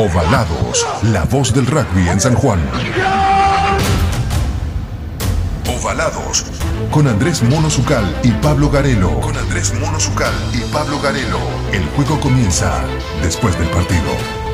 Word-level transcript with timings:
Ovalados, 0.00 0.86
la 1.10 1.24
voz 1.24 1.52
del 1.52 1.66
rugby 1.66 2.08
en 2.08 2.20
San 2.20 2.36
Juan. 2.36 2.60
Ovalados, 5.76 6.44
con 6.92 7.08
Andrés 7.08 7.42
Mono 7.42 7.68
Zucal 7.68 8.04
y 8.22 8.30
Pablo 8.30 8.70
Garelo. 8.70 9.18
Con 9.18 9.36
Andrés 9.36 9.74
Mono 9.74 9.98
Zucal 9.98 10.32
y 10.54 10.60
Pablo 10.72 11.00
Garelo. 11.00 11.40
El 11.72 11.84
juego 11.96 12.20
comienza 12.20 12.80
después 13.22 13.58
del 13.58 13.68
partido. 13.70 14.47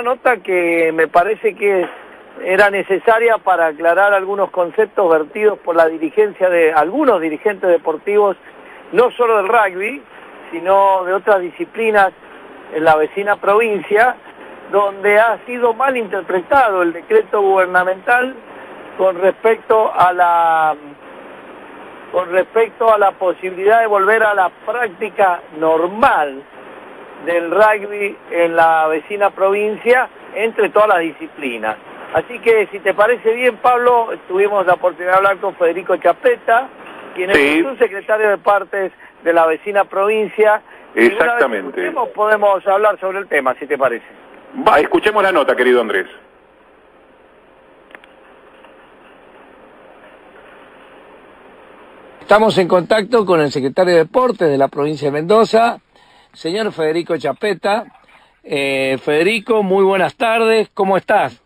Una 0.00 0.14
nota 0.14 0.38
que 0.38 0.92
me 0.94 1.08
parece 1.08 1.54
que 1.54 1.86
era 2.42 2.70
necesaria 2.70 3.36
para 3.36 3.66
aclarar 3.66 4.14
algunos 4.14 4.48
conceptos 4.48 5.10
vertidos 5.10 5.58
por 5.58 5.76
la 5.76 5.88
dirigencia 5.88 6.48
de 6.48 6.72
algunos 6.72 7.20
dirigentes 7.20 7.68
deportivos, 7.68 8.34
no 8.92 9.10
solo 9.10 9.36
del 9.36 9.48
rugby, 9.48 10.02
sino 10.52 11.04
de 11.04 11.12
otras 11.12 11.42
disciplinas 11.42 12.12
en 12.74 12.82
la 12.82 12.96
vecina 12.96 13.36
provincia, 13.36 14.16
donde 14.72 15.20
ha 15.20 15.38
sido 15.44 15.74
mal 15.74 15.94
interpretado 15.98 16.80
el 16.80 16.94
decreto 16.94 17.42
gubernamental 17.42 18.34
con 18.96 19.20
respecto 19.20 19.92
a 19.94 20.14
la 20.14 20.76
con 22.10 22.32
respecto 22.32 22.90
a 22.90 22.96
la 22.96 23.10
posibilidad 23.12 23.82
de 23.82 23.86
volver 23.86 24.22
a 24.22 24.32
la 24.32 24.48
práctica 24.64 25.42
normal 25.58 26.42
del 27.26 27.50
rugby 27.50 28.16
en 28.30 28.56
la 28.56 28.86
vecina 28.88 29.30
provincia 29.30 30.08
entre 30.34 30.68
todas 30.70 30.88
las 30.88 31.00
disciplinas. 31.00 31.76
Así 32.14 32.38
que 32.40 32.66
si 32.72 32.80
te 32.80 32.92
parece 32.94 33.32
bien, 33.34 33.56
Pablo, 33.58 34.10
tuvimos 34.26 34.66
la 34.66 34.74
oportunidad 34.74 35.12
de 35.12 35.16
hablar 35.18 35.36
con 35.38 35.54
Federico 35.54 35.96
Chapeta, 35.96 36.68
quien 37.14 37.32
Sí. 37.34 37.58
es 37.60 37.64
un 37.66 37.78
secretario 37.78 38.30
de 38.30 38.38
partes 38.38 38.92
de 39.22 39.32
la 39.32 39.46
vecina 39.46 39.84
provincia. 39.84 40.62
Y 40.94 40.98
una 40.98 41.08
vez 41.08 41.16
que 41.18 41.24
Exactamente. 41.24 41.68
escuchemos, 41.68 42.08
podemos 42.10 42.66
hablar 42.66 42.98
sobre 42.98 43.18
el 43.18 43.28
tema, 43.28 43.54
si 43.60 43.66
te 43.66 43.78
parece. 43.78 44.06
Va, 44.66 44.80
escuchemos 44.80 45.22
la 45.22 45.30
nota, 45.30 45.54
querido 45.54 45.80
Andrés. 45.80 46.06
Estamos 52.20 52.56
en 52.58 52.68
contacto 52.68 53.26
con 53.26 53.40
el 53.40 53.50
secretario 53.50 53.92
de 53.94 54.00
Deportes 54.00 54.48
de 54.48 54.58
la 54.58 54.68
provincia 54.68 55.08
de 55.08 55.12
Mendoza, 55.12 55.78
señor 56.32 56.72
Federico 56.72 57.16
Chapeta. 57.16 57.84
Eh, 58.42 58.98
Federico, 59.02 59.62
muy 59.62 59.84
buenas 59.84 60.14
tardes, 60.14 60.70
¿cómo 60.72 60.96
estás? 60.96 61.40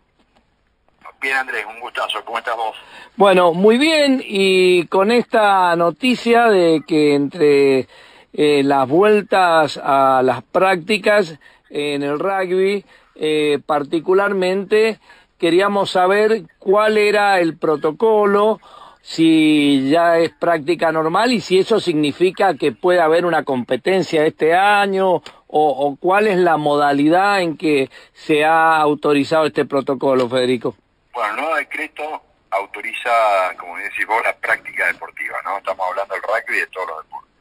Bien, 1.21 1.37
Andrés, 1.37 1.65
un 1.67 1.79
gustazo. 1.79 2.23
¿Cómo 2.23 2.37
estás 2.37 2.55
vos? 2.55 2.75
Bueno, 3.15 3.53
muy 3.53 3.77
bien, 3.77 4.21
y 4.23 4.85
con 4.87 5.11
esta 5.11 5.75
noticia 5.75 6.49
de 6.49 6.83
que 6.85 7.15
entre 7.15 7.87
eh, 8.33 8.61
las 8.63 8.87
vueltas 8.87 9.79
a 9.81 10.21
las 10.23 10.43
prácticas 10.43 11.39
en 11.69 12.03
el 12.03 12.19
rugby, 12.19 12.85
eh, 13.15 13.59
particularmente 13.65 14.99
queríamos 15.37 15.91
saber 15.91 16.43
cuál 16.59 16.97
era 16.97 17.39
el 17.39 17.57
protocolo, 17.57 18.59
si 19.05 19.87
ya 19.91 20.17
es 20.17 20.31
práctica 20.31 20.91
normal 20.91 21.31
y 21.31 21.39
si 21.39 21.59
eso 21.59 21.79
significa 21.79 22.55
que 22.55 22.71
puede 22.71 23.01
haber 23.01 23.23
una 23.27 23.43
competencia 23.43 24.25
este 24.25 24.55
año 24.55 25.21
o, 25.47 25.95
cuál 25.99 26.25
es 26.25 26.37
la 26.37 26.57
modalidad 26.57 27.39
en 27.39 27.55
que 27.55 27.91
se 28.13 28.43
ha 28.43 28.77
autorizado 28.77 29.45
este 29.45 29.63
protocolo, 29.63 30.27
Federico. 30.27 30.75
Bueno, 31.13 31.29
el 31.29 31.35
nuevo 31.35 31.55
decreto 31.55 32.23
autoriza, 32.49 33.11
como 33.59 33.77
decís 33.77 34.07
vos, 34.07 34.23
la 34.23 34.35
práctica 34.35 34.87
deportiva, 34.87 35.37
¿no? 35.43 35.59
Estamos 35.59 35.85
hablando 35.87 36.15
del 36.15 36.23
rugby 36.23 36.57
y 36.57 36.59
de 36.61 36.67
todos 36.67 36.87
los 36.87 37.03
deportes. 37.03 37.31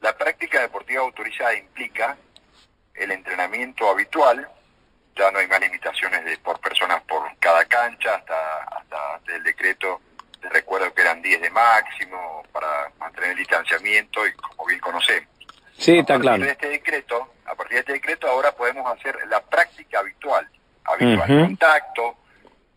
La 0.00 0.16
práctica 0.16 0.62
deportiva 0.62 1.02
autorizada 1.02 1.58
implica 1.58 2.16
el 2.94 3.10
entrenamiento 3.10 3.90
habitual, 3.90 4.48
ya 5.14 5.30
no 5.30 5.40
hay 5.40 5.46
más 5.46 5.60
limitaciones 5.60 6.24
de 6.24 6.38
por 6.38 6.58
personas 6.58 7.02
por 7.02 7.22
cada 7.38 7.66
cancha, 7.66 8.14
hasta, 8.14 8.62
hasta 8.62 9.34
el 9.34 9.42
decreto, 9.42 10.00
recuerdo 10.50 10.92
que 10.92 11.02
eran 11.02 11.22
10 11.22 11.40
de 11.40 11.50
máximo 11.50 12.42
para 12.52 12.90
mantener 12.98 13.30
el 13.30 13.38
distanciamiento 13.38 14.26
y 14.26 14.32
como 14.32 14.66
bien 14.66 14.80
conocemos. 14.80 15.28
Sí, 15.78 15.98
a 15.98 16.00
está 16.00 16.18
claro. 16.18 16.42
de 16.42 16.50
este 16.50 16.68
decreto, 16.68 17.34
a 17.44 17.54
partir 17.54 17.74
de 17.74 17.80
este 17.80 17.92
decreto 17.94 18.28
ahora 18.28 18.52
podemos 18.52 18.90
hacer 18.92 19.16
la 19.28 19.40
práctica 19.40 20.00
habitual, 20.00 20.48
habitual, 20.84 21.28
contacto, 21.28 22.16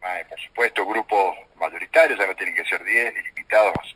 eh, 0.04 0.26
por 0.30 0.40
supuesto 0.40 0.86
grupos 0.86 1.38
mayoritarios, 1.58 2.20
ya 2.20 2.28
no 2.28 2.36
tienen 2.36 2.56
que 2.56 2.66
ser 2.66 2.84
10, 2.84 3.14
limitados, 3.26 3.96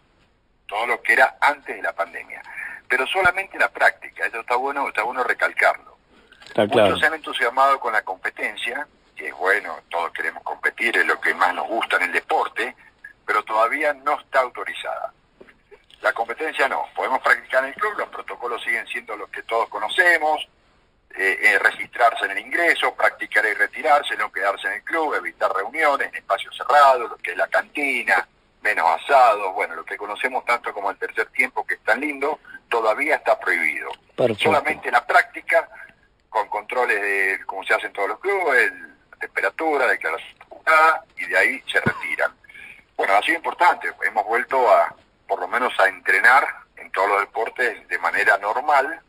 todo 0.67 0.87
lo 0.87 1.01
que 1.01 1.13
era 1.13 1.37
antes 1.41 1.75
de 1.75 1.81
la 1.81 1.93
pandemia. 1.93 2.41
Pero 2.87 3.07
solamente 3.07 3.57
la 3.57 3.69
práctica, 3.69 4.25
eso 4.25 4.41
está 4.41 4.55
bueno, 4.55 4.87
está 4.87 5.03
bueno 5.03 5.23
recalcarlo. 5.23 5.97
Está 6.45 6.67
claro. 6.67 6.89
Muchos 6.89 6.99
se 6.99 7.05
han 7.07 7.13
entusiasmado 7.15 7.79
con 7.79 7.93
la 7.93 8.03
competencia, 8.03 8.87
que 9.15 9.27
es 9.27 9.33
bueno, 9.35 9.79
todos 9.89 10.11
queremos 10.11 10.43
competir, 10.43 10.97
es 10.97 11.05
lo 11.05 11.19
que 11.19 11.33
más 11.33 11.53
nos 11.55 11.67
gusta 11.67 11.97
en 11.97 12.03
el 12.03 12.11
deporte, 12.11 12.75
pero 13.25 13.43
todavía 13.43 13.93
no 13.93 14.19
está 14.19 14.39
autorizada. 14.41 15.13
La 16.01 16.11
competencia 16.13 16.67
no, 16.67 16.85
podemos 16.95 17.21
practicar 17.21 17.63
en 17.63 17.69
el 17.69 17.75
club, 17.75 17.93
los 17.97 18.09
protocolos 18.09 18.61
siguen 18.63 18.85
siendo 18.87 19.15
los 19.15 19.29
que 19.29 19.43
todos 19.43 19.69
conocemos, 19.69 20.45
eh, 21.15 21.37
eh, 21.41 21.59
registrarse 21.59 22.25
en 22.25 22.31
el 22.31 22.39
ingreso, 22.39 22.93
practicar 22.95 23.45
y 23.45 23.53
retirarse, 23.53 24.15
no 24.17 24.31
quedarse 24.31 24.67
en 24.67 24.73
el 24.73 24.83
club, 24.83 25.13
evitar 25.15 25.51
reuniones 25.53 26.09
en 26.09 26.15
espacios 26.15 26.55
cerrados, 26.57 27.09
lo 27.11 27.17
que 27.17 27.31
es 27.31 27.37
la 27.37 27.47
cantina, 27.47 28.27
menos 28.61 28.85
asados, 29.01 29.53
bueno, 29.53 29.75
lo 29.75 29.85
que 29.85 29.95
conocemos 29.97 30.43
tanto 30.45 30.73
como 30.73 30.89
el 30.91 30.97
tercer 30.97 31.27
tiempo, 31.27 31.65
que 31.65 31.75
es 31.75 31.83
tan 31.83 31.99
lindo, 32.01 32.39
todavía 32.69 33.15
está 33.17 33.39
prohibido. 33.39 33.89
Perfecto. 34.15 34.43
Solamente 34.45 34.91
la 34.91 35.05
práctica, 35.05 35.69
con 36.29 36.47
controles 36.49 36.99
de, 37.01 37.45
como 37.45 37.63
se 37.63 37.73
hace 37.75 37.87
en 37.87 37.93
todos 37.93 38.09
los 38.09 38.19
clubes, 38.19 38.71
el- 38.71 38.93
temperatura, 39.19 39.87
declaración 39.87 40.35
y 41.17 41.25
de 41.27 41.37
ahí 41.37 41.63
se 41.71 41.79
retiran. 41.79 42.33
Bueno, 42.95 43.13
ha 43.15 43.21
sido 43.21 43.37
importante, 43.37 43.91
hemos 44.05 44.25
vuelto 44.25 44.69
a, 44.69 44.93
por 45.27 45.39
lo 45.39 45.47
menos 45.47 45.77
a 45.79 45.87
entrenar 45.87 46.45
en 46.77 46.91
todos 46.91 47.09
los 47.09 47.19
deportes 47.21 47.87
de 47.87 47.97
manera 47.99 48.37
normal, 48.37 48.99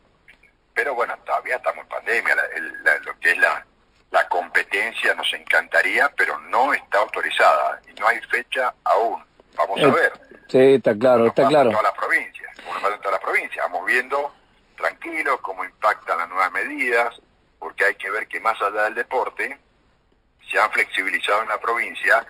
pero 0.73 0.95
bueno, 0.95 1.15
todavía 1.25 1.55
estamos 1.57 1.83
en 1.83 1.89
pandemia, 1.89 2.35
la- 2.35 2.45
el- 2.55 2.83
la- 2.83 2.97
lo 2.99 3.19
que 3.19 3.31
es 3.31 3.37
la, 3.37 3.65
la 4.11 4.27
competencia 4.27 5.13
nos 5.13 5.31
encantaría, 5.33 6.09
pero 6.15 6.37
no 6.39 6.73
está 6.73 6.99
autorizada 6.99 7.79
y 7.89 7.93
no 7.99 8.07
hay 8.07 8.19
fecha 8.21 8.73
aún. 8.83 9.23
Vamos 9.55 9.79
a 9.79 9.83
Eh, 9.83 9.91
ver. 9.91 10.13
Sí, 10.49 10.73
está 10.75 10.95
claro, 10.97 11.27
está 11.27 11.47
claro. 11.47 11.69
En 11.69 11.75
toda 11.77 11.89
la 11.89 11.93
provincia, 11.95 12.49
en 12.57 12.99
toda 13.01 13.11
la 13.11 13.19
provincia. 13.19 13.61
Vamos 13.63 13.85
viendo 13.85 14.33
tranquilos 14.77 15.39
cómo 15.41 15.63
impactan 15.63 16.17
las 16.17 16.29
nuevas 16.29 16.51
medidas, 16.51 17.21
porque 17.59 17.85
hay 17.85 17.95
que 17.95 18.09
ver 18.11 18.27
que 18.27 18.39
más 18.39 18.61
allá 18.61 18.83
del 18.83 18.95
deporte, 18.95 19.57
se 20.49 20.59
han 20.59 20.71
flexibilizado 20.71 21.41
en 21.43 21.49
la 21.49 21.57
provincia 21.59 22.25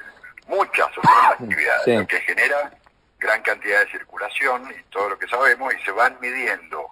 muchas 0.47 0.87
otras 0.97 1.31
actividades, 1.39 1.81
Sí. 1.85 1.93
lo 1.95 2.07
que 2.07 2.19
genera 2.21 2.71
gran 3.19 3.41
cantidad 3.41 3.79
de 3.79 3.91
circulación 3.91 4.71
y 4.71 4.83
todo 4.91 5.09
lo 5.09 5.17
que 5.19 5.27
sabemos, 5.27 5.73
y 5.73 5.83
se 5.83 5.91
van 5.91 6.17
midiendo 6.21 6.89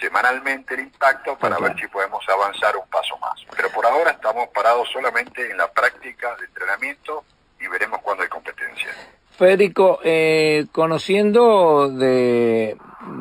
semanalmente 0.00 0.74
el 0.74 0.80
impacto 0.80 1.38
para 1.38 1.56
ver 1.58 1.78
si 1.78 1.86
podemos 1.86 2.24
avanzar 2.28 2.76
un 2.76 2.86
paso 2.88 3.16
más. 3.18 3.40
Pero 3.56 3.70
por 3.70 3.86
ahora 3.86 4.10
estamos 4.10 4.48
parados 4.48 4.88
solamente 4.92 5.50
en 5.50 5.56
la 5.56 5.70
práctica 5.72 6.34
de 6.36 6.46
entrenamiento 6.46 7.24
y 7.60 7.68
veremos 7.68 8.00
cuándo 8.02 8.22
hay 8.24 8.28
competencia. 8.28 8.88
Federico, 9.38 10.00
eh, 10.04 10.66
conociendo 10.72 11.88
de, 11.88 12.76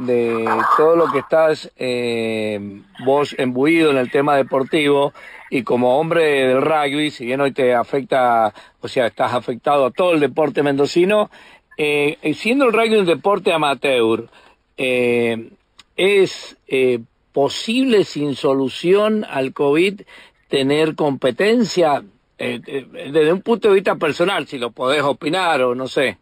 de 0.06 0.46
todo 0.78 0.96
lo 0.96 1.12
que 1.12 1.20
estás 1.20 1.72
eh, 1.78 2.82
vos 3.06 3.36
embuido 3.38 3.92
en 3.92 3.98
el 3.98 4.12
tema 4.12 4.36
deportivo 4.36 5.14
y 5.50 5.64
como 5.64 6.00
hombre 6.00 6.48
del 6.48 6.62
rugby, 6.62 7.12
si 7.12 7.26
bien 7.26 7.42
hoy 7.42 7.52
te 7.52 7.74
afecta, 7.74 8.54
o 8.82 8.88
sea, 8.88 9.08
estás 9.08 9.34
afectado 9.34 9.86
a 9.86 9.92
todo 9.92 10.14
el 10.14 10.20
deporte 10.20 10.64
mendocino, 10.64 11.30
eh, 11.78 12.18
siendo 12.36 12.66
el 12.66 12.74
rugby 12.74 12.98
un 12.98 13.06
deporte 13.06 13.54
amateur, 13.54 14.30
eh, 14.78 15.50
¿es 15.96 16.58
eh, 16.68 17.00
posible 17.32 18.04
sin 18.04 18.36
solución 18.36 19.26
al 19.30 19.54
COVID 19.54 20.02
tener 20.48 20.96
competencia? 20.96 22.04
Eh, 22.38 22.60
eh, 22.66 23.12
desde 23.12 23.32
un 23.32 23.42
punto 23.42 23.70
de 23.70 23.76
vista 23.76 23.96
personal, 23.96 24.48
si 24.48 24.58
lo 24.58 24.72
podés 24.72 25.02
opinar 25.04 25.62
o 25.62 25.76
no 25.76 25.88
sé. 25.88 26.18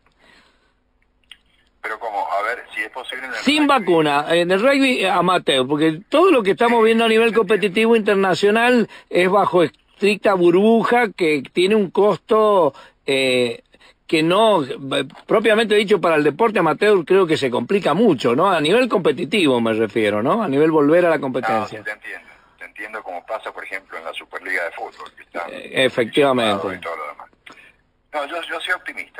Pero 1.81 1.99
como, 1.99 2.19
a 2.31 2.41
ver, 2.43 2.63
si 2.75 2.81
es 2.81 2.89
posible... 2.89 3.25
En 3.25 3.31
el 3.33 3.39
Sin 3.39 3.67
rugby, 3.67 3.67
vacuna, 3.67 4.25
en 4.29 4.51
el 4.51 4.61
rugby 4.61 5.03
amateur, 5.05 5.67
porque 5.67 6.01
todo 6.09 6.31
lo 6.31 6.43
que 6.43 6.51
estamos 6.51 6.83
viendo 6.83 7.05
a 7.05 7.09
nivel 7.09 7.33
competitivo 7.33 7.95
internacional 7.95 8.87
es 9.09 9.29
bajo 9.29 9.63
estricta 9.63 10.33
burbuja 10.35 11.11
que 11.11 11.43
tiene 11.53 11.75
un 11.75 11.89
costo 11.89 12.73
eh, 13.05 13.63
que 14.05 14.21
no, 14.21 14.63
propiamente 15.25 15.73
dicho, 15.73 16.01
para 16.01 16.15
el 16.15 16.23
deporte 16.23 16.59
amateur 16.59 17.05
creo 17.05 17.25
que 17.25 17.37
se 17.37 17.49
complica 17.49 17.93
mucho, 17.93 18.35
¿no? 18.35 18.49
A 18.51 18.59
nivel 18.59 18.89
competitivo 18.89 19.61
me 19.61 19.73
refiero, 19.73 20.21
¿no? 20.21 20.43
A 20.43 20.47
nivel 20.49 20.69
volver 20.69 21.05
a 21.05 21.09
la 21.09 21.19
competencia. 21.19 21.81
te 21.81 21.91
entiendo. 21.91 22.27
Te 22.59 22.65
entiendo 22.65 23.01
como 23.03 23.25
pasa, 23.25 23.51
por 23.53 23.63
ejemplo, 23.63 23.97
en 23.97 24.03
la 24.03 24.13
Superliga 24.13 24.65
de 24.65 24.71
Fútbol. 24.71 25.11
Que 25.15 25.23
está 25.23 25.47
Eh, 25.49 25.85
efectivamente. 25.85 26.67
y 26.75 26.79
todo 26.79 26.95
lo 26.95 27.07
demás. 27.07 27.29
No, 28.13 28.25
yo, 28.27 28.35
yo 28.49 28.59
soy 28.59 28.73
optimista. 28.73 29.10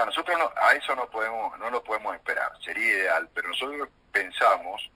Mira, 0.00 0.06
nosotros 0.06 0.38
no- 0.38 0.50
a 0.56 0.72
eso 0.72 0.94
no 0.96 1.06
podemos, 1.10 1.58
no 1.58 1.68
lo 1.68 1.84
podemos 1.84 2.14
esperar. 2.14 2.50
Sería 2.64 2.86
ideal, 2.86 3.28
pero 3.34 3.48
nosotros 3.48 3.88
pensamos, 4.10 4.90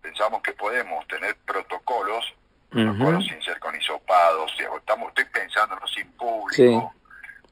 pensamos 0.00 0.42
que 0.42 0.52
podemos 0.52 1.04
tener 1.08 1.34
protocolos, 1.38 2.24
protocolos 2.70 3.24
sin 3.26 3.42
ser 3.42 3.58
con 3.58 3.74
hisopados, 3.74 4.52
si- 4.56 4.62
estamos, 4.62 5.08
estoy 5.08 5.24
pensando 5.24 5.74
¿no? 5.74 5.86
sin 5.88 6.08
público, 6.12 6.54
Sí. 6.54 6.80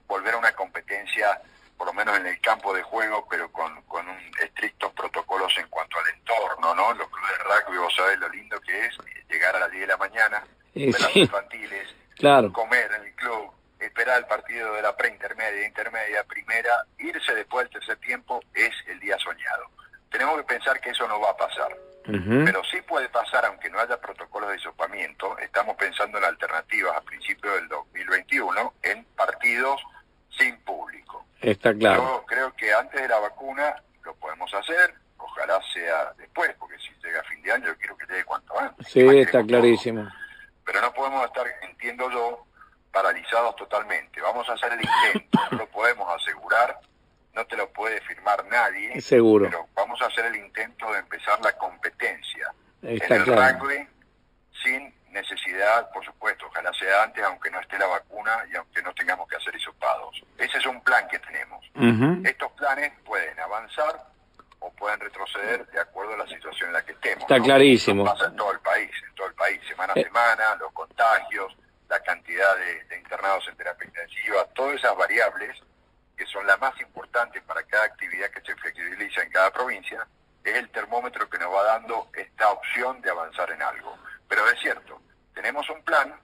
volver 0.07 0.35
a 0.35 0.39
una 0.39 0.53
competencia, 0.53 1.41
por 1.77 1.89
lo 1.89 1.93
menos 1.93 2.17
en 2.19 2.27
el 2.27 2.41
campo 2.41 2.73
de 2.73 2.83
juego, 2.85 3.27
pero 3.29 3.51
con, 3.51 3.83
con 3.83 4.09
un 4.09 4.19
estrictos 4.41 4.93
protocolos 4.93 5.53
en 5.59 5.67
cuanto 5.69 5.99
al 5.99 6.09
entorno, 6.15 6.73
¿no? 6.75 6.95
Los 6.95 7.09
clubes 7.09 7.31
de 7.33 7.45
rugby, 7.45 7.79
vos 7.79 7.95
sabés 7.97 8.19
lo 8.21 8.29
lindo 8.29 8.61
que 8.61 8.87
es 8.87 8.97
llegar 9.29 9.57
a 9.57 9.61
las 9.61 9.71
10 9.73 9.81
de 9.83 9.87
la 9.89 9.97
mañana, 9.97 10.45
Eh, 10.77 10.93
las 11.01 11.11
sí. 11.13 11.21
infantiles, 11.21 11.89
Claro. 12.17 12.53
comer 12.53 12.93
en 12.93 13.07
el 13.07 13.15
club, 13.17 13.51
esperar 13.81 14.19
el 14.19 14.27
partido 14.57 14.75
de 14.75 14.83
la 14.83 14.97
preintermedia, 14.97 15.67
intermedia, 15.67 16.25
primera, 16.25 16.87
irse 16.99 17.35
después 17.35 17.65
del 17.65 17.79
tercer 17.79 17.99
tiempo 17.99 18.41
es 18.55 18.73
el 18.87 18.99
día 19.01 19.19
soñado. 19.19 19.71
Tenemos 20.11 20.37
que 20.39 20.45
pensar 20.45 20.81
que 20.81 20.91
eso 20.91 21.07
no 21.07 21.21
va 21.21 21.31
a 21.31 21.37
pasar. 21.37 21.77
Pero 22.07 22.63
sí 22.71 22.81
puede 22.83 23.09
pasar, 23.09 23.45
aunque 23.47 23.69
no 23.69 23.81
haya 23.81 24.01
protocolos 24.01 24.51
de 24.51 24.57
hisopamiento, 24.57 25.37
estamos 25.39 25.77
pensando 25.77 26.19
en 26.19 26.25
alternativas 26.25 26.97
a 26.97 27.01
principios 27.01 27.55
del 27.57 27.69
2021 27.69 28.75
en 28.85 29.05
partidos 29.17 29.83
sin 30.39 30.57
público. 30.61 31.27
Está 31.41 31.75
claro. 31.75 32.03
Yo 32.03 32.25
creo 32.27 32.53
que 32.55 32.73
antes 32.73 33.03
de 33.03 33.09
la 33.09 33.19
vacuna 33.19 33.75
lo 34.05 34.15
podemos 34.15 34.55
hacer, 34.55 34.95
ojalá 35.19 35.61
sea 35.75 36.13
después, 36.17 36.55
porque 36.61 36.79
si 36.79 36.91
llega 37.05 37.21
a 37.21 37.25
fin 37.25 37.43
de 37.43 37.53
año 37.53 37.67
yo 37.67 37.77
quiero 37.77 37.97
que 37.97 38.07
llegue 38.07 38.25
cuanto 38.25 38.57
antes. 38.57 38.87
Sí, 38.87 39.01
está 39.01 39.39
todo. 39.41 39.49
clarísimo. 39.49 40.09
Pero 40.65 40.81
no 40.81 40.95
podemos 40.95 41.25
estar, 41.27 41.45
entiendo 41.63 42.09
yo, 42.11 42.46
paralizados 42.97 43.55
totalmente. 43.57 44.23
Vamos 44.23 44.49
a 44.49 44.55
hacer 44.55 44.73
el 44.73 44.81
intento, 44.81 45.39
no 45.51 45.59
lo 45.59 45.67
podemos 45.69 46.09
asegurar, 46.23 46.81
no 47.35 47.45
te 47.47 47.55
lo 47.55 47.71
puede 47.71 48.01
firmar 48.01 48.43
nadie, 48.47 48.99
Seguro. 49.03 49.45
pero 49.51 49.69
vamos 49.75 50.01
a 50.01 50.07
hacer 50.07 50.25
el 50.25 50.37
intento 50.37 50.91
de 50.95 51.01
empezar 51.01 51.39
la 51.45 51.53
competencia 51.59 52.51
Está 52.83 53.17
en 53.17 53.21
el 53.21 53.25
claro. 53.25 53.59
rugby 53.59 53.87
sin 54.63 54.95
necesidad, 55.11 55.91
por 55.93 56.03
supuesto, 56.07 56.47
ojalá 56.47 56.73
sea 56.73 57.03
antes, 57.03 57.23
aunque 57.25 57.51
no 57.51 57.61
esté 57.61 57.79
la 57.79 57.87
vacuna 57.87 58.33
y 58.51 58.57
aunque 58.57 58.81
no 58.83 58.95
tengamos 58.95 59.29
que 59.29 59.37
hacer 59.37 59.55
hisopados. 59.55 60.23
Ese 60.39 60.57
es 60.59 60.67
un 60.67 60.81
plan 60.83 61.07
que 61.09 61.19
tenemos. 61.19 61.63
Estos 62.27 62.51
planes 62.53 62.93
pueden 63.05 63.39
avanzar 63.41 64.07
o 64.61 64.71
pueden 64.73 65.01
retroceder 65.01 65.67
de 65.67 65.81
acuerdo 65.81 66.15
a 66.15 66.19
la 66.19 66.27
situación 66.27 66.69
en 66.69 66.73
la 66.75 66.85
que 66.85 66.93
estemos. 66.93 67.23
Está 67.23 67.39
¿no? 67.39 67.45
clarísimo. 67.45 68.05
Pasa 68.07 68.27
en 68.27 68.37
todo 68.37 68.53
el 68.53 68.61
país, 68.61 68.91
semana 69.69 69.93
a 69.95 70.01
Eh. 70.01 70.05
semana, 70.05 70.55
los 70.61 70.73
contagios, 70.73 71.55
la 71.89 72.01
cantidad 72.01 72.57
de, 72.57 72.85
de 72.85 72.97
internados 73.27 73.49
en 73.49 73.57
terapia 73.57 73.87
intensiva, 73.87 74.45
todas 74.55 74.77
esas 74.77 74.97
variables 74.97 75.59
que 76.17 76.27
son 76.27 76.47
las 76.47 76.59
más 76.61 76.79
importantes 76.81 77.43
para 77.43 77.63
cada 77.65 77.85
actividad 77.85 78.31
que 78.31 78.41
se 78.41 78.55
flexibiliza 78.57 79.23
en 79.23 79.31
cada 79.31 79.53
provincia, 79.53 80.07
es 80.45 80.55
el 80.55 80.69
termómetro 80.71 81.29
que 81.29 81.39
nos 81.39 81.53
va 81.53 81.63
dando 81.65 82.09
esta 82.15 82.51
opción 82.53 83.03
de 83.03 83.11
avanzar 83.11 83.51
en 83.51 83.61
algo. 83.61 83.99
Pero 84.29 84.49
es 84.49 84.59
cierto, 84.61 85.01
tenemos 85.35 85.69
un 85.69 85.83
plan 85.83 86.15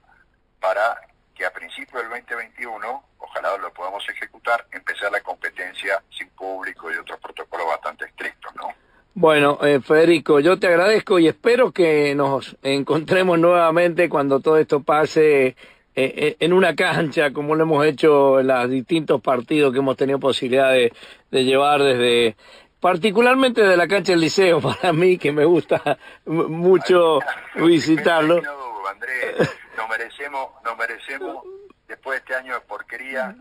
para 0.59 0.99
que 1.35 1.45
a 1.45 1.51
principios 1.51 2.01
del 2.01 2.09
2021, 2.09 3.03
ojalá 3.19 3.57
lo 3.57 3.71
podamos 3.73 4.03
ejecutar, 4.09 4.65
empezar 4.71 5.11
la 5.11 5.21
competencia 5.21 6.01
sin 6.09 6.29
público 6.29 6.91
y 6.91 6.95
otros 6.95 7.19
protocolos 7.19 7.67
bastante 7.67 8.05
estrictos, 8.05 8.55
¿no? 8.55 8.69
Bueno, 9.15 9.59
eh, 9.61 9.79
Federico, 9.79 10.39
yo 10.39 10.57
te 10.57 10.67
agradezco 10.67 11.19
y 11.19 11.27
espero 11.27 11.71
que 11.71 12.15
nos 12.15 12.55
encontremos 12.63 13.37
nuevamente 13.37 14.09
cuando 14.09 14.39
todo 14.39 14.57
esto 14.57 14.81
pase 14.81 15.55
en 15.95 16.53
una 16.53 16.75
cancha, 16.75 17.31
como 17.31 17.55
lo 17.55 17.63
hemos 17.63 17.85
hecho 17.85 18.39
en 18.39 18.47
los 18.47 18.69
distintos 18.69 19.21
partidos 19.21 19.71
que 19.71 19.79
hemos 19.79 19.95
tenido 19.97 20.19
posibilidad 20.19 20.71
de, 20.71 20.91
de 21.31 21.43
llevar 21.43 21.81
desde, 21.81 22.35
particularmente 22.83 23.63
de 23.63 23.77
la 23.77 23.87
cancha 23.87 24.11
del 24.11 24.19
liceo, 24.19 24.59
para 24.61 24.91
mí, 24.91 25.17
que 25.17 25.31
me 25.31 25.45
gusta 25.45 25.97
mucho 26.25 27.19
visitarlo. 27.55 28.41
Andrés, 28.89 29.49
nos 29.77 29.89
merecemos, 29.89 30.49
nos 30.65 30.77
merecemos, 30.77 31.45
después 31.87 32.15
de 32.15 32.19
este 32.19 32.35
año 32.35 32.53
de 32.55 32.59
porquería, 32.59 33.35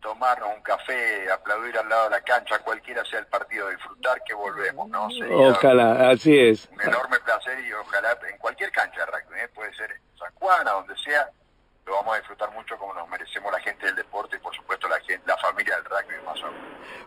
tomarnos 0.00 0.50
un 0.56 0.62
café, 0.62 1.28
aplaudir 1.30 1.76
al 1.76 1.88
lado 1.88 2.04
de 2.04 2.10
la 2.10 2.20
cancha, 2.20 2.60
cualquiera 2.60 3.04
sea 3.04 3.18
el 3.18 3.26
partido, 3.26 3.68
disfrutar 3.68 4.22
que 4.24 4.34
volvemos, 4.34 4.88
¿no? 4.88 5.10
Sería 5.10 5.36
Ojalá, 5.36 6.10
así 6.10 6.38
es. 6.38 6.68
un 6.72 6.80
enorme 6.80 7.18
placer 7.20 7.58
y 7.66 7.72
ojalá 7.72 8.16
en 8.30 8.38
cualquier 8.38 8.70
cancha 8.70 9.00
de 9.00 9.06
rugby, 9.06 9.40
¿eh? 9.40 9.48
puede 9.52 9.74
ser 9.74 9.90
en 9.90 10.18
San 10.18 10.32
Juan, 10.34 10.68
a 10.68 10.70
donde 10.70 10.96
sea, 10.98 11.28
lo 11.88 11.94
vamos 11.94 12.14
a 12.14 12.18
disfrutar 12.18 12.52
mucho 12.52 12.76
como 12.76 12.92
nos 12.92 13.08
merecemos 13.08 13.50
la 13.50 13.60
gente 13.60 13.86
del 13.86 13.96
deporte 13.96 14.36
y 14.36 14.40
por 14.40 14.54
supuesto 14.54 14.86
la 14.88 15.00
gente, 15.00 15.22
la 15.26 15.36
familia 15.38 15.74
del 15.76 15.84
rugby 15.84 16.24
más 16.24 16.42
aún. 16.42 16.54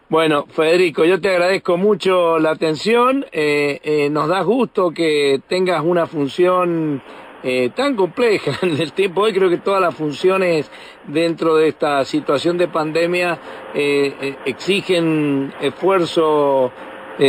Bueno, 0.10 0.46
Federico, 0.48 1.06
yo 1.06 1.22
te 1.22 1.30
agradezco 1.30 1.78
mucho 1.78 2.40
la 2.40 2.52
atención. 2.52 3.26
eh, 3.32 3.80
eh, 3.84 4.10
nos 4.10 4.28
da 4.28 4.42
gusto 4.42 4.92
que 4.92 5.40
tengas 5.48 5.84
una 5.84 6.08
función 6.08 7.02
eh, 7.44 7.70
tan 7.76 7.96
compleja 7.96 8.58
en 8.64 8.82
el 8.82 8.92
tiempo. 8.94 9.22
Hoy 9.22 9.34
creo 9.34 9.50
que 9.50 9.60
todas 9.60 9.82
las 9.82 9.94
funciones 9.94 10.72
dentro 11.06 11.56
de 11.56 11.68
esta 11.68 12.04
situación 12.04 12.58
de 12.58 12.68
pandemia 12.68 13.40
exigen 13.74 15.54
esfuerzos 15.62 16.72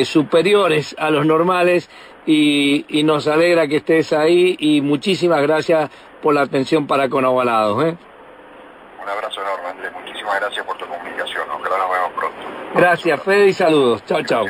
superiores 0.05 0.97
a 0.99 1.11
los 1.11 1.27
normales 1.27 1.91
y, 2.27 2.85
y 2.89 3.03
nos 3.03 3.27
alegra 3.27 3.67
que 3.67 3.77
estés 3.77 4.13
ahí 4.13 4.57
y 4.59 4.81
muchísimas 4.81 5.43
gracias 5.43 5.91
por 6.23 6.35
la 6.35 6.43
atención 6.43 6.87
para 6.87 7.09
con 7.09 7.25
Ovalados. 7.25 7.85
¿eh? 7.85 7.97
Un 9.03 9.09
abrazo 9.09 9.41
enorme, 9.43 9.69
Andrés, 9.69 9.93
muchísimas 9.93 10.41
gracias 10.41 10.65
por 10.65 10.77
tu 10.79 10.87
comunicación, 10.87 11.43
ojalá 11.51 11.79
nos 11.79 11.91
vemos 11.91 12.11
pronto. 12.17 12.39
Gracias, 12.75 13.23
Fede, 13.23 13.49
y 13.49 13.53
saludos. 13.53 14.05
Chao. 14.07 14.23
Chao. 14.23 14.47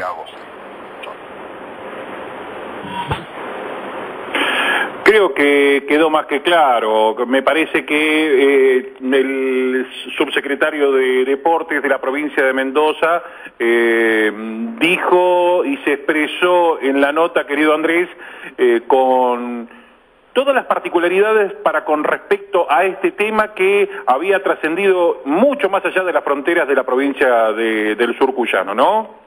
Creo 5.13 5.35
que 5.35 5.85
quedó 5.87 6.09
más 6.09 6.25
que 6.25 6.41
claro. 6.41 7.15
Me 7.27 7.43
parece 7.43 7.85
que 7.85 8.79
eh, 8.79 8.95
el 9.03 9.87
subsecretario 10.17 10.91
de 10.91 11.27
Deportes 11.27 11.83
de 11.83 11.89
la 11.91 12.01
provincia 12.01 12.43
de 12.43 12.55
Mendoza 12.55 13.23
eh, 13.59 14.33
dijo 14.81 15.67
y 15.67 15.77
se 15.85 15.93
expresó 15.93 16.81
en 16.81 17.03
la 17.03 17.13
nota, 17.13 17.47
querido 17.47 17.75
Andrés, 17.75 18.09
eh, 18.57 18.81
con 18.87 19.69
todas 20.33 20.55
las 20.55 20.65
particularidades 20.65 21.53
para 21.63 21.85
con 21.85 22.05
respecto 22.05 22.67
a 22.73 22.87
este 22.87 23.11
tema 23.11 23.53
que 23.53 23.91
había 24.07 24.43
trascendido 24.43 25.21
mucho 25.27 25.69
más 25.69 25.85
allá 25.85 26.05
de 26.05 26.13
las 26.15 26.25
fronteras 26.25 26.67
de 26.67 26.75
la 26.75 26.85
provincia 26.85 27.53
de- 27.53 27.97
del 27.97 28.17
sur 28.17 28.35
cuyano, 28.35 28.75
¿no? 28.75 29.22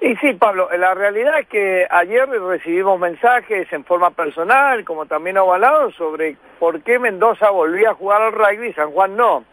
Y 0.00 0.16
sí, 0.16 0.32
Pablo, 0.32 0.68
la 0.78 0.94
realidad 0.94 1.40
es 1.40 1.46
que 1.48 1.86
ayer 1.90 2.26
recibimos 2.28 2.98
mensajes 2.98 3.70
en 3.72 3.84
forma 3.84 4.10
personal, 4.10 4.82
como 4.84 5.04
también 5.04 5.36
avalados, 5.36 5.94
sobre 5.94 6.36
por 6.58 6.80
qué 6.82 6.98
Mendoza 6.98 7.50
volvía 7.50 7.90
a 7.90 7.94
jugar 7.94 8.22
al 8.22 8.32
rugby 8.32 8.68
y 8.68 8.72
San 8.72 8.92
Juan 8.92 9.14
no. 9.16 9.44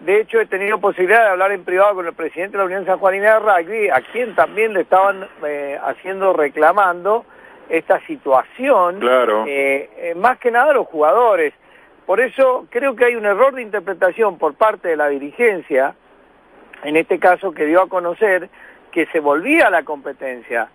De 0.00 0.20
hecho, 0.20 0.40
he 0.40 0.46
tenido 0.46 0.80
posibilidad 0.80 1.22
de 1.22 1.30
hablar 1.30 1.52
en 1.52 1.64
privado 1.64 1.94
con 1.94 2.06
el 2.06 2.12
presidente 2.12 2.56
de 2.56 2.58
la 2.58 2.64
Unión 2.66 2.84
Sanjuanina 2.84 3.34
de 3.34 3.38
Rugby, 3.38 3.88
a 3.88 4.00
quien 4.00 4.34
también 4.34 4.74
le 4.74 4.80
estaban 4.80 5.28
eh, 5.46 5.78
haciendo 5.82 6.32
reclamando 6.32 7.24
esta 7.68 8.00
situación, 8.00 8.98
Claro. 8.98 9.44
eh, 9.46 9.88
eh, 9.96 10.14
más 10.16 10.38
que 10.38 10.50
nada 10.50 10.72
los 10.72 10.88
jugadores. 10.88 11.54
Por 12.04 12.20
eso 12.20 12.66
creo 12.68 12.96
que 12.96 13.04
hay 13.06 13.14
un 13.14 13.24
error 13.24 13.54
de 13.54 13.62
interpretación 13.62 14.38
por 14.38 14.54
parte 14.54 14.88
de 14.88 14.96
la 14.96 15.08
dirigencia, 15.08 15.94
en 16.82 16.96
este 16.96 17.18
caso 17.20 17.52
que 17.52 17.64
dio 17.64 17.80
a 17.80 17.88
conocer 17.88 18.50
que 18.94 19.06
se 19.06 19.18
volvía 19.18 19.66
a 19.66 19.70
la 19.70 19.82
competencia. 19.82 20.68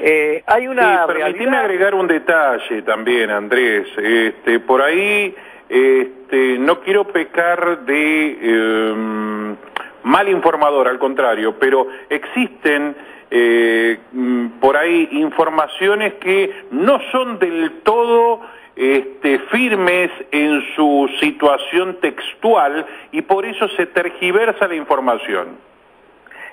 Eh, 0.00 0.42
hay 0.46 0.66
una 0.66 1.02
sí, 1.06 1.12
permitime 1.12 1.58
agregar 1.58 1.94
un 1.94 2.06
detalle 2.06 2.80
también, 2.80 3.30
Andrés. 3.30 3.86
Este, 3.98 4.58
por 4.60 4.80
ahí 4.80 5.34
este, 5.68 6.58
no 6.58 6.80
quiero 6.80 7.04
pecar 7.04 7.80
de 7.80 8.38
em, 8.40 9.56
mal 10.04 10.28
informador, 10.30 10.88
al 10.88 10.98
contrario, 10.98 11.58
pero 11.58 11.88
existen 12.08 12.96
eh, 13.30 13.98
mm, 14.12 14.46
por 14.60 14.78
ahí 14.78 15.10
informaciones 15.12 16.14
que 16.14 16.64
no 16.70 17.00
son 17.12 17.38
del 17.38 17.82
todo 17.82 18.40
este, 18.76 19.40
firmes 19.50 20.10
en 20.30 20.62
su 20.74 21.10
situación 21.20 21.98
textual 22.00 22.86
y 23.12 23.20
por 23.20 23.44
eso 23.44 23.68
se 23.68 23.84
tergiversa 23.84 24.68
la 24.68 24.76
información. 24.76 25.68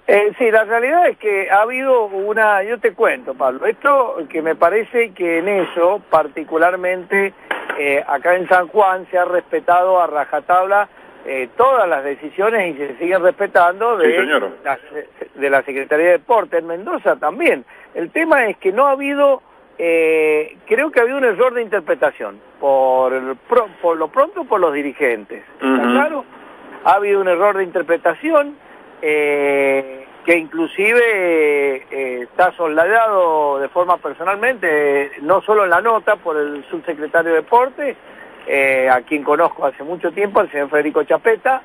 Eh, 0.08 0.34
sí, 0.38 0.52
la 0.52 0.66
realidad 0.66 1.08
es 1.08 1.18
que 1.18 1.50
ha 1.50 1.62
habido 1.62 2.06
una, 2.06 2.62
yo 2.62 2.80
te 2.80 2.94
cuento 2.94 3.34
Pablo, 3.34 3.66
esto 3.66 4.18
que 4.30 4.44
me 4.44 4.56
parece 4.56 5.14
que 5.14 5.40
en 5.40 5.48
eso 5.48 6.00
particularmente 6.12 7.34
eh, 7.80 8.04
acá 8.08 8.36
en 8.36 8.48
San 8.48 8.68
Juan 8.68 9.08
se 9.10 9.18
ha 9.18 9.26
respetado 9.26 10.00
a 10.00 10.06
rajatabla 10.06 10.88
eh, 11.26 11.50
todas 11.58 11.90
las 11.90 12.04
decisiones 12.04 12.76
y 12.76 12.78
se 12.78 12.98
siguen 12.98 13.24
respetando 13.24 13.98
de, 13.98 14.24
la, 14.64 14.80
de 15.34 15.50
la 15.50 15.64
Secretaría 15.64 16.06
de 16.06 16.12
Deporte. 16.12 16.60
En 16.60 16.68
Mendoza 16.68 17.16
también. 17.16 17.66
El 17.96 18.12
tema 18.12 18.46
es 18.46 18.58
que 18.58 18.72
no 18.72 18.86
ha 18.86 18.92
habido, 18.92 19.42
creo 19.76 20.92
que 20.92 21.00
ha 21.00 21.02
habido 21.02 21.18
un 21.18 21.24
error 21.24 21.56
de 21.56 21.64
interpretación, 21.64 22.40
por, 22.60 23.38
por 23.82 23.98
lo 23.98 24.08
pronto 24.10 24.44
por 24.44 24.60
los 24.60 24.72
dirigentes. 24.72 25.44
claro? 25.58 26.26
Ha 26.84 26.92
habido 26.94 27.22
un 27.22 27.28
error 27.28 27.58
de 27.58 27.64
interpretación. 27.64 28.56
Eh, 29.08 30.08
que 30.26 30.36
inclusive 30.36 31.86
eh, 31.92 32.22
está 32.24 32.52
soldado 32.54 33.60
de 33.60 33.70
forma 33.70 33.98
personalmente, 33.98 35.12
no 35.22 35.44
solo 35.44 35.64
en 35.64 35.70
la 35.70 35.80
nota 35.80 36.16
por 36.16 36.36
el 36.36 36.66
subsecretario 36.72 37.30
de 37.30 37.36
Deporte, 37.38 37.96
eh, 38.48 38.90
a 38.90 39.02
quien 39.02 39.22
conozco 39.24 39.64
hace 39.64 39.84
mucho 39.84 40.12
tiempo, 40.12 40.42
el 40.42 40.50
señor 40.50 40.72
Federico 40.72 41.04
Chapeta, 41.04 41.62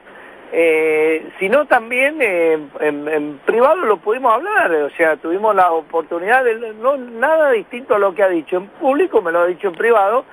sino 1.39 1.65
también 1.65 2.21
en, 2.21 3.41
privado 3.47 3.87
lo 3.87 3.97
pudimos 3.97 4.35
hablar, 4.35 4.71
o 4.73 4.91
sea, 4.91 5.17
tuvimos 5.17 5.55
la 5.55 5.73
oportunidad 5.73 6.45
de, 6.45 6.75
no 6.75 6.99
nada 6.99 7.53
distinto 7.53 7.95
a 7.95 7.99
lo 7.99 8.15
que 8.15 8.23
ha 8.23 8.29
dicho 8.29 8.59
en 8.59 8.67
público, 8.67 9.23
me 9.23 9.33
lo 9.33 9.39
ha 9.39 9.47
dicho 9.47 9.69
en 9.69 9.75
privado, 9.75 10.27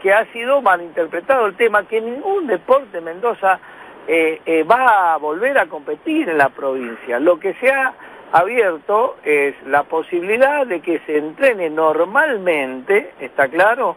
que 0.00 0.14
ha 0.14 0.24
sido 0.32 0.62
malinterpretado 0.62 1.44
el 1.44 1.56
tema, 1.56 1.86
que 1.86 2.00
ningún 2.00 2.46
deporte 2.46 3.02
Mendoza 3.02 3.60
eh, 4.08 4.40
eh, 4.46 4.62
va 4.62 5.14
a 5.14 5.16
volver 5.16 5.58
a 5.58 5.66
competir 5.66 6.28
en 6.28 6.38
la 6.38 6.48
provincia. 6.50 7.18
Lo 7.18 7.40
que 7.40 7.54
se 7.54 7.70
ha 7.70 7.92
abierto 8.32 9.16
es 9.24 9.54
la 9.66 9.82
posibilidad 9.84 10.66
de 10.66 10.80
que 10.80 11.00
se 11.06 11.18
entrene 11.18 11.70
normalmente, 11.70 13.12
¿está 13.20 13.48
claro? 13.48 13.96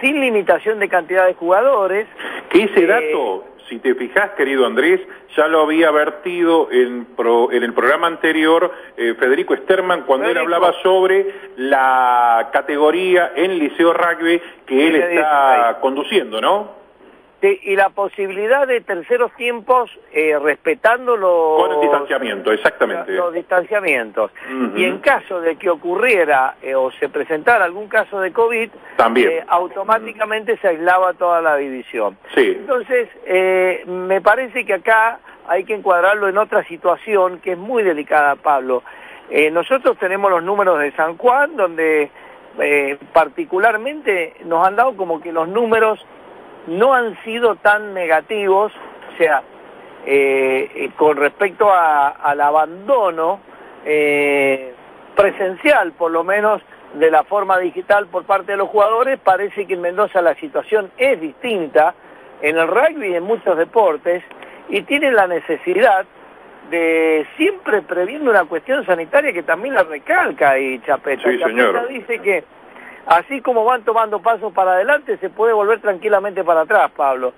Sin 0.00 0.20
limitación 0.20 0.78
de 0.78 0.88
cantidad 0.88 1.26
de 1.26 1.34
jugadores. 1.34 2.06
Que 2.50 2.64
ese 2.64 2.80
eh, 2.80 2.86
dato, 2.86 3.44
si 3.68 3.78
te 3.78 3.94
fijas, 3.94 4.30
querido 4.32 4.66
Andrés, 4.66 5.00
ya 5.34 5.46
lo 5.46 5.62
había 5.62 5.90
vertido 5.90 6.70
en, 6.70 7.06
en 7.16 7.62
el 7.62 7.72
programa 7.72 8.08
anterior 8.08 8.72
Federico 8.96 9.56
Sterman 9.56 10.02
cuando 10.02 10.28
él 10.28 10.36
hablaba 10.36 10.74
sobre 10.82 11.32
la 11.56 12.50
categoría 12.52 13.32
en 13.36 13.58
Liceo 13.58 13.94
Rugby 13.94 14.42
que 14.66 14.88
él 14.88 14.96
está 14.96 15.78
conduciendo, 15.80 16.40
¿no? 16.40 16.79
Y 17.42 17.74
la 17.74 17.88
posibilidad 17.88 18.66
de 18.66 18.82
terceros 18.82 19.34
tiempos 19.34 19.90
eh, 20.12 20.38
respetando 20.38 21.16
los... 21.16 21.62
Con 21.62 21.72
el 21.72 21.80
distanciamiento, 21.80 22.52
exactamente. 22.52 23.12
Los 23.12 23.32
distanciamientos. 23.32 24.30
Y 24.76 24.84
en 24.84 24.98
caso 24.98 25.40
de 25.40 25.56
que 25.56 25.70
ocurriera 25.70 26.56
eh, 26.62 26.74
o 26.74 26.90
se 26.92 27.08
presentara 27.08 27.64
algún 27.64 27.88
caso 27.88 28.20
de 28.20 28.32
COVID, 28.32 28.70
También. 28.96 29.30
Eh, 29.30 29.44
automáticamente 29.48 30.58
se 30.58 30.68
aislaba 30.68 31.14
toda 31.14 31.40
la 31.40 31.56
división. 31.56 32.18
Sí. 32.34 32.58
Entonces, 32.60 33.08
me 33.86 34.20
parece 34.20 34.66
que 34.66 34.74
acá 34.74 35.20
hay 35.48 35.64
que 35.64 35.74
encuadrarlo 35.74 36.28
en 36.28 36.36
otra 36.36 36.62
situación 36.64 37.40
que 37.40 37.52
es 37.52 37.58
muy 37.58 37.82
delicada, 37.82 38.36
Pablo. 38.36 38.82
nosotros 39.52 39.96
tenemos 39.98 40.30
los 40.30 40.42
números 40.42 40.78
de 40.78 40.92
San 40.92 41.16
Juan, 41.16 41.56
donde 41.56 42.10
particularmente 43.12 44.34
nos 44.44 44.66
han 44.66 44.76
dado 44.76 44.94
como 44.96 45.20
que 45.20 45.32
los 45.32 45.48
números 45.48 46.04
no 46.66 46.94
han 46.94 47.22
sido 47.24 47.56
tan 47.56 47.94
negativos, 47.94 48.72
o 49.12 49.16
sea, 49.16 49.42
eh, 50.06 50.70
eh, 50.74 50.90
con 50.96 51.16
respecto 51.16 51.70
al 51.70 52.40
abandono 52.40 53.40
eh, 53.84 54.72
presencial, 55.14 55.92
por 55.92 56.10
lo 56.10 56.24
menos 56.24 56.62
de 56.94 57.10
la 57.10 57.24
forma 57.24 57.58
digital 57.58 58.06
por 58.06 58.24
parte 58.24 58.52
de 58.52 58.58
los 58.58 58.68
jugadores, 58.68 59.18
parece 59.18 59.66
que 59.66 59.74
en 59.74 59.82
Mendoza 59.82 60.22
la 60.22 60.34
situación 60.36 60.90
es 60.96 61.20
distinta 61.20 61.94
en 62.40 62.56
el 62.56 62.66
rugby 62.66 63.08
y 63.08 63.14
en 63.14 63.24
muchos 63.24 63.56
deportes 63.56 64.24
y 64.68 64.82
tienen 64.82 65.14
la 65.14 65.26
necesidad 65.26 66.06
de 66.70 67.26
siempre 67.36 67.82
previendo 67.82 68.30
una 68.30 68.44
cuestión 68.44 68.86
sanitaria 68.86 69.32
que 69.32 69.42
también 69.42 69.74
la 69.74 69.82
recalca 69.82 70.58
y 70.58 70.80
Chapeta. 70.80 71.28
Sí, 71.28 71.38
Chapeta 71.38 71.86
dice 71.86 72.18
que 72.20 72.44
así 73.10 73.40
como 73.40 73.64
van 73.64 73.82
tomando 73.82 74.20
pasos 74.22 74.52
para 74.52 74.74
adelante, 74.74 75.18
se 75.18 75.30
puede 75.30 75.52
volver 75.52 75.80
tranquilamente 75.80 76.44
para 76.44 76.62
atrás, 76.62 76.90
Pablo. 76.96 77.32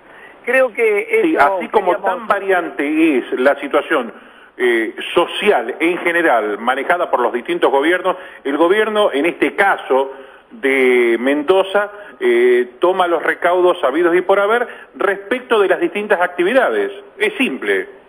Creo 0.45 0.71
que 0.71 1.21
sí, 1.23 1.35
así 1.35 1.67
como 1.69 1.97
tan 1.97 2.27
variante 2.27 3.17
es 3.17 3.39
la 3.39 3.59
situación 3.59 4.13
eh, 4.55 4.95
social 5.15 5.75
en 5.79 5.97
general 5.97 6.59
manejada 6.59 7.09
por 7.09 7.21
los 7.21 7.33
distintos 7.33 7.71
gobiernos, 7.71 8.17
el 8.43 8.55
gobierno 8.57 9.11
en 9.11 9.25
este 9.25 9.55
caso 9.55 10.11
de 10.51 11.17
Mendoza 11.19 11.89
eh, 12.19 12.73
toma 12.79 13.07
los 13.07 13.23
recaudos 13.23 13.79
sabidos 13.79 14.15
y 14.15 14.21
por 14.21 14.39
haber 14.39 14.67
respecto 14.95 15.59
de 15.59 15.69
las 15.69 15.79
distintas 15.79 16.21
actividades. 16.21 16.91
Es 17.17 17.33
simple. 17.33 18.02